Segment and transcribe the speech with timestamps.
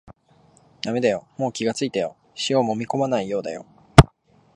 [0.81, 2.17] だめだよ、もう気がついたよ、
[2.49, 3.67] 塩をもみこまないようだよ